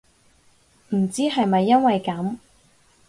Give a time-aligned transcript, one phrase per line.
[0.95, 2.37] 唔知係咪因為噉